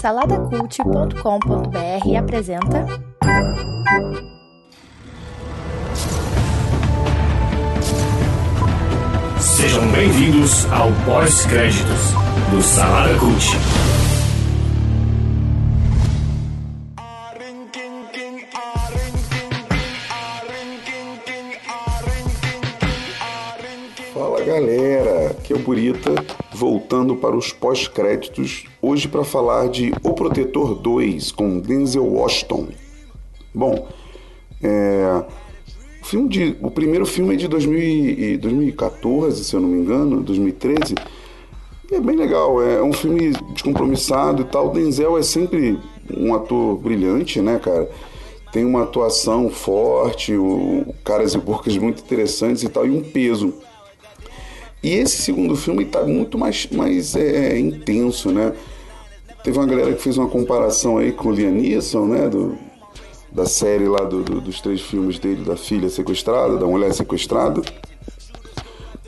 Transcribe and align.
Saladacult.com.br 0.00 2.16
apresenta. 2.18 2.84
Sejam 9.40 9.86
bem-vindos 9.92 10.66
ao 10.72 10.90
pós-créditos 11.04 12.10
do 12.50 12.60
Salada 12.60 13.16
Cult. 13.20 13.46
Fala 24.12 24.44
galera, 24.44 25.30
aqui 25.30 25.52
é 25.52 25.56
o 25.56 25.60
Burita, 25.60 26.10
voltando 26.62 27.16
para 27.16 27.36
os 27.36 27.52
pós-créditos, 27.52 28.66
hoje 28.80 29.08
para 29.08 29.24
falar 29.24 29.68
de 29.68 29.92
O 30.00 30.12
Protetor 30.12 30.76
2 30.76 31.32
com 31.32 31.58
Denzel 31.58 32.06
Washington. 32.06 32.68
Bom, 33.52 33.88
é, 34.62 35.24
o, 36.00 36.06
filme 36.06 36.28
de, 36.28 36.56
o 36.60 36.70
primeiro 36.70 37.04
filme 37.04 37.34
é 37.34 37.36
de 37.36 37.48
2000, 37.48 38.38
2014, 38.38 39.42
se 39.42 39.56
eu 39.56 39.60
não 39.60 39.68
me 39.68 39.80
engano, 39.80 40.22
2013. 40.22 40.94
E 41.90 41.96
é 41.96 42.00
bem 42.00 42.14
legal, 42.14 42.62
é 42.62 42.80
um 42.80 42.92
filme 42.92 43.32
descompromissado 43.54 44.42
e 44.42 44.44
tal. 44.44 44.68
O 44.68 44.72
Denzel 44.72 45.18
é 45.18 45.22
sempre 45.24 45.76
um 46.16 46.32
ator 46.32 46.76
brilhante, 46.76 47.40
né, 47.40 47.58
cara? 47.58 47.90
Tem 48.52 48.64
uma 48.64 48.84
atuação 48.84 49.50
forte, 49.50 50.36
o, 50.36 50.94
caras 51.02 51.34
e 51.34 51.38
bocas 51.38 51.76
muito 51.76 52.04
interessantes 52.04 52.62
e 52.62 52.68
tal, 52.68 52.86
e 52.86 52.90
um 52.90 53.02
peso. 53.02 53.52
E 54.82 54.94
esse 54.94 55.22
segundo 55.22 55.54
filme 55.54 55.84
está 55.84 56.02
muito 56.02 56.36
mais, 56.36 56.66
mais 56.72 57.14
é, 57.14 57.56
intenso, 57.58 58.32
né? 58.32 58.52
Teve 59.44 59.58
uma 59.58 59.66
galera 59.66 59.92
que 59.92 60.02
fez 60.02 60.18
uma 60.18 60.28
comparação 60.28 60.98
aí 60.98 61.12
com 61.12 61.28
o 61.28 61.32
Liam 61.32 61.52
Neeson, 61.52 62.06
né? 62.06 62.28
Do, 62.28 62.58
da 63.30 63.46
série 63.46 63.86
lá 63.86 64.00
do, 64.00 64.22
do, 64.22 64.40
dos 64.40 64.60
três 64.60 64.80
filmes 64.80 65.18
dele, 65.18 65.44
da 65.44 65.56
filha 65.56 65.88
sequestrada, 65.88 66.56
da 66.56 66.66
mulher 66.66 66.92
sequestrada. 66.92 67.62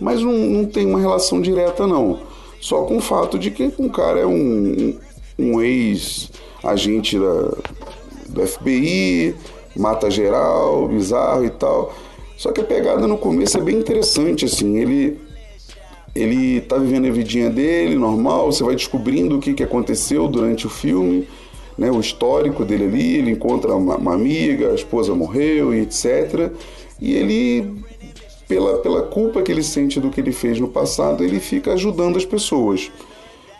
Mas 0.00 0.22
não, 0.22 0.32
não 0.32 0.64
tem 0.64 0.86
uma 0.86 1.00
relação 1.00 1.40
direta, 1.40 1.86
não. 1.86 2.20
Só 2.60 2.82
com 2.84 2.96
o 2.96 3.00
fato 3.00 3.38
de 3.38 3.50
que 3.50 3.72
o 3.76 3.90
cara 3.90 4.20
é 4.20 4.26
um, 4.26 4.96
um 5.38 5.60
ex-agente 5.60 7.18
da, 7.18 7.56
do 8.28 8.46
FBI, 8.46 9.34
mata 9.76 10.08
geral, 10.08 10.88
bizarro 10.88 11.44
e 11.44 11.50
tal. 11.50 11.92
Só 12.36 12.52
que 12.52 12.60
a 12.60 12.64
pegada 12.64 13.06
no 13.06 13.18
começo 13.18 13.58
é 13.58 13.60
bem 13.60 13.76
interessante, 13.76 14.44
assim. 14.44 14.78
Ele 14.78 15.20
ele 16.14 16.60
tá 16.60 16.78
vivendo 16.78 17.06
a 17.06 17.10
vidinha 17.10 17.50
dele, 17.50 17.96
normal, 17.96 18.52
você 18.52 18.62
vai 18.62 18.76
descobrindo 18.76 19.36
o 19.36 19.40
que, 19.40 19.52
que 19.52 19.62
aconteceu 19.62 20.28
durante 20.28 20.66
o 20.66 20.70
filme, 20.70 21.26
né, 21.76 21.90
o 21.90 21.98
histórico 21.98 22.64
dele 22.64 22.84
ali, 22.84 23.16
ele 23.16 23.30
encontra 23.32 23.74
uma, 23.74 23.96
uma 23.96 24.14
amiga, 24.14 24.70
a 24.70 24.74
esposa 24.74 25.12
morreu 25.14 25.74
e 25.74 25.80
etc. 25.80 26.52
E 27.00 27.14
ele, 27.14 27.82
pela, 28.46 28.78
pela 28.78 29.02
culpa 29.02 29.42
que 29.42 29.50
ele 29.50 29.62
sente 29.62 29.98
do 29.98 30.08
que 30.08 30.20
ele 30.20 30.30
fez 30.30 30.60
no 30.60 30.68
passado, 30.68 31.24
ele 31.24 31.40
fica 31.40 31.72
ajudando 31.72 32.16
as 32.16 32.24
pessoas. 32.24 32.92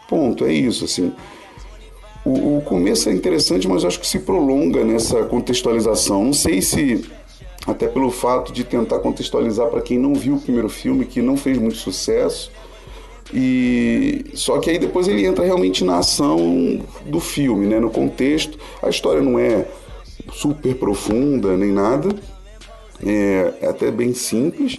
Ponto, 0.08 0.44
é 0.44 0.52
isso, 0.52 0.84
assim. 0.84 1.12
O, 2.24 2.58
o 2.58 2.62
começo 2.62 3.08
é 3.08 3.12
interessante, 3.12 3.66
mas 3.66 3.84
acho 3.84 3.98
que 3.98 4.06
se 4.06 4.20
prolonga 4.20 4.84
nessa 4.84 5.24
contextualização. 5.24 6.24
Não 6.24 6.33
sei 6.33 6.62
se 6.62 7.05
até 7.66 7.88
pelo 7.88 8.10
fato 8.10 8.52
de 8.52 8.64
tentar 8.64 8.98
contextualizar 8.98 9.68
para 9.68 9.80
quem 9.80 9.98
não 9.98 10.14
viu 10.14 10.34
o 10.34 10.40
primeiro 10.40 10.68
filme, 10.68 11.04
que 11.04 11.22
não 11.22 11.36
fez 11.36 11.58
muito 11.58 11.76
sucesso. 11.76 12.50
E 13.32 14.26
só 14.34 14.58
que 14.58 14.70
aí 14.70 14.78
depois 14.78 15.08
ele 15.08 15.24
entra 15.24 15.44
realmente 15.44 15.82
na 15.82 15.98
ação 15.98 16.80
do 17.06 17.20
filme, 17.20 17.66
né, 17.66 17.80
no 17.80 17.90
contexto. 17.90 18.58
A 18.82 18.88
história 18.88 19.22
não 19.22 19.38
é 19.38 19.66
super 20.32 20.74
profunda 20.76 21.56
nem 21.56 21.72
nada, 21.72 22.14
é, 23.04 23.54
é 23.60 23.68
até 23.68 23.90
bem 23.90 24.14
simples, 24.14 24.78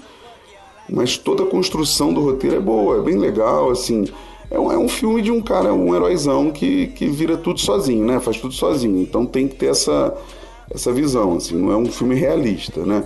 mas 0.89 1.17
toda 1.17 1.43
a 1.43 1.47
construção 1.47 2.13
do 2.13 2.21
roteiro 2.21 2.55
é 2.55 2.59
boa, 2.59 2.99
é 2.99 3.01
bem 3.01 3.17
legal, 3.17 3.71
assim. 3.71 4.05
É 4.49 4.59
um, 4.59 4.71
é 4.71 4.77
um 4.77 4.87
filme 4.87 5.21
de 5.23 5.31
um 5.31 5.41
cara, 5.41 5.73
um 5.73 5.95
heróizão 5.95 6.51
que, 6.51 6.87
que 6.87 7.07
vira 7.07 7.35
tudo 7.35 7.59
sozinho, 7.59 8.05
né? 8.05 8.19
Faz 8.19 8.39
tudo 8.39 8.53
sozinho. 8.53 9.01
Então 9.01 9.25
tem 9.25 9.47
que 9.47 9.55
ter 9.55 9.67
essa, 9.67 10.15
essa 10.69 10.91
visão, 10.91 11.37
assim, 11.37 11.55
não 11.55 11.71
é 11.71 11.77
um 11.77 11.85
filme 11.85 12.15
realista, 12.15 12.81
né? 12.85 13.03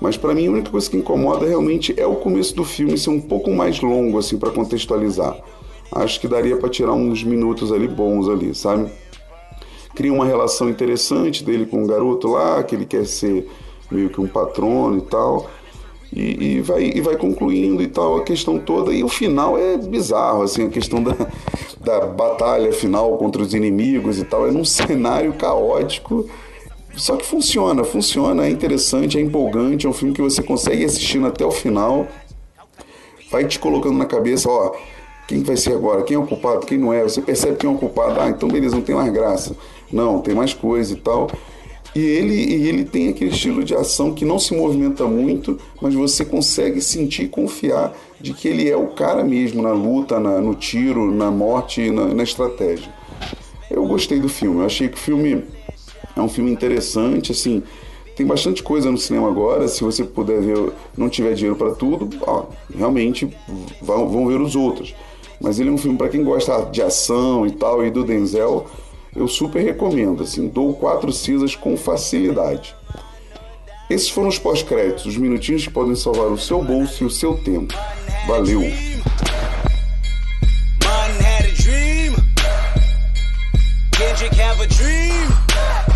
Mas 0.00 0.16
para 0.16 0.34
mim 0.34 0.46
a 0.46 0.50
única 0.50 0.70
coisa 0.70 0.90
que 0.90 0.96
incomoda 0.96 1.46
realmente 1.46 1.94
é 1.98 2.06
o 2.06 2.16
começo 2.16 2.54
do 2.54 2.64
filme 2.64 2.96
ser 2.96 3.10
um 3.10 3.20
pouco 3.20 3.50
mais 3.50 3.80
longo 3.80 4.18
assim 4.18 4.38
para 4.38 4.50
contextualizar. 4.50 5.36
Acho 5.92 6.20
que 6.20 6.26
daria 6.26 6.56
para 6.56 6.70
tirar 6.70 6.92
uns 6.92 7.22
minutos 7.22 7.70
ali 7.70 7.86
bons 7.86 8.28
ali, 8.28 8.54
sabe? 8.54 8.90
Cria 9.94 10.12
uma 10.12 10.24
relação 10.24 10.70
interessante 10.70 11.44
dele 11.44 11.66
com 11.66 11.78
o 11.78 11.80
um 11.84 11.86
garoto 11.86 12.28
lá, 12.28 12.62
que 12.62 12.74
ele 12.74 12.86
quer 12.86 13.06
ser 13.06 13.46
meio 13.90 14.08
que 14.08 14.20
um 14.20 14.26
patrono 14.26 14.98
e 14.98 15.02
tal. 15.02 15.50
E, 16.10 16.56
e, 16.56 16.60
vai, 16.60 16.84
e 16.94 17.00
vai 17.00 17.16
concluindo 17.16 17.82
e 17.82 17.86
tal 17.86 18.16
a 18.16 18.24
questão 18.24 18.58
toda. 18.58 18.92
E 18.92 19.04
o 19.04 19.08
final 19.08 19.58
é 19.58 19.76
bizarro, 19.76 20.42
assim, 20.42 20.66
a 20.66 20.70
questão 20.70 21.02
da, 21.02 21.14
da 21.80 22.06
batalha 22.06 22.72
final 22.72 23.16
contra 23.18 23.42
os 23.42 23.52
inimigos 23.52 24.18
e 24.18 24.24
tal. 24.24 24.48
É 24.48 24.50
num 24.50 24.64
cenário 24.66 25.34
caótico 25.34 26.26
só 26.96 27.16
que 27.16 27.24
funciona, 27.24 27.84
funciona, 27.84 28.46
é 28.46 28.50
interessante, 28.50 29.18
é 29.18 29.20
empolgante, 29.20 29.86
é 29.86 29.88
um 29.88 29.92
filme 29.92 30.14
que 30.14 30.22
você 30.22 30.42
consegue 30.42 30.84
assistir 30.84 31.24
até 31.24 31.44
o 31.44 31.50
final, 31.50 32.06
vai 33.30 33.46
te 33.46 33.58
colocando 33.58 33.96
na 33.96 34.04
cabeça, 34.04 34.48
ó, 34.48 34.72
quem 35.26 35.42
vai 35.42 35.56
ser 35.56 35.72
agora, 35.72 36.02
quem 36.02 36.16
é 36.16 36.18
o 36.18 36.26
culpado, 36.26 36.66
quem 36.66 36.76
não 36.76 36.92
é, 36.92 37.02
você 37.02 37.22
percebe 37.22 37.56
quem 37.56 37.70
é 37.70 37.72
o 37.72 37.78
culpado, 37.78 38.20
ah, 38.20 38.28
então 38.28 38.48
beleza, 38.48 38.76
não 38.76 38.82
tem 38.82 38.94
mais 38.94 39.12
graça, 39.12 39.56
não, 39.90 40.20
tem 40.20 40.34
mais 40.34 40.52
coisa 40.52 40.92
e 40.92 40.96
tal. 40.96 41.30
E 41.94 42.00
ele, 42.00 42.34
e 42.34 42.68
ele 42.68 42.84
tem 42.84 43.10
aquele 43.10 43.30
estilo 43.30 43.62
de 43.62 43.74
ação 43.74 44.14
que 44.14 44.24
não 44.24 44.38
se 44.38 44.54
movimenta 44.56 45.06
muito, 45.06 45.58
mas 45.80 45.94
você 45.94 46.24
consegue 46.24 46.80
sentir 46.80 47.24
e 47.24 47.28
confiar 47.28 47.94
de 48.18 48.32
que 48.32 48.48
ele 48.48 48.68
é 48.68 48.76
o 48.76 48.88
cara 48.88 49.22
mesmo 49.22 49.62
na 49.62 49.72
luta, 49.72 50.18
na, 50.18 50.40
no 50.40 50.54
tiro, 50.54 51.12
na 51.12 51.30
morte, 51.30 51.90
na, 51.90 52.06
na 52.06 52.22
estratégia. 52.22 52.90
Eu 53.70 53.86
gostei 53.86 54.20
do 54.20 54.28
filme, 54.28 54.60
eu 54.60 54.66
achei 54.66 54.88
que 54.88 54.94
o 54.94 55.00
filme 55.00 55.44
é 56.16 56.20
um 56.20 56.28
filme 56.28 56.50
interessante, 56.50 57.32
assim. 57.32 57.62
Tem 58.14 58.26
bastante 58.26 58.62
coisa 58.62 58.90
no 58.90 58.98
cinema 58.98 59.28
agora. 59.28 59.66
Se 59.68 59.82
você 59.82 60.04
puder 60.04 60.40
ver, 60.40 60.72
não 60.96 61.08
tiver 61.08 61.32
dinheiro 61.34 61.56
para 61.56 61.74
tudo, 61.74 62.08
ó, 62.22 62.44
realmente 62.76 63.30
vão, 63.80 64.08
vão 64.08 64.26
ver 64.26 64.40
os 64.40 64.54
outros. 64.54 64.94
Mas 65.40 65.58
ele 65.58 65.70
é 65.70 65.72
um 65.72 65.78
filme 65.78 65.96
para 65.96 66.08
quem 66.08 66.22
gosta 66.22 66.66
de 66.70 66.82
ação 66.82 67.46
e 67.46 67.52
tal, 67.52 67.84
e 67.84 67.90
do 67.90 68.04
Denzel, 68.04 68.66
eu 69.16 69.26
super 69.26 69.62
recomendo. 69.62 70.22
Assim, 70.22 70.48
dou 70.48 70.74
quatro 70.74 71.10
cisas 71.10 71.56
com 71.56 71.76
facilidade. 71.76 72.74
Esses 73.88 74.08
foram 74.08 74.28
os 74.28 74.38
pós-créditos, 74.38 75.06
os 75.06 75.16
minutinhos 75.16 75.64
que 75.64 75.72
podem 75.72 75.94
salvar 75.94 76.28
o 76.28 76.38
seu 76.38 76.62
bolso 76.62 77.02
e 77.02 77.06
o 77.06 77.10
seu 77.10 77.34
tempo. 77.38 77.74
Valeu! 78.26 78.62
Kendrick 83.92 84.34
have 84.34 84.60
a 84.60 84.66
dream. 84.66 85.91